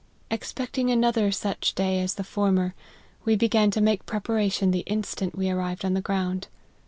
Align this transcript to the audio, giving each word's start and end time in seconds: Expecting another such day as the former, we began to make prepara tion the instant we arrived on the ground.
Expecting 0.31 0.89
another 0.89 1.31
such 1.31 1.75
day 1.75 2.01
as 2.01 2.15
the 2.15 2.23
former, 2.23 2.73
we 3.23 3.35
began 3.35 3.69
to 3.69 3.79
make 3.81 4.07
prepara 4.07 4.51
tion 4.51 4.71
the 4.71 4.79
instant 4.87 5.37
we 5.37 5.47
arrived 5.47 5.85
on 5.85 5.93
the 5.93 6.01
ground. 6.01 6.47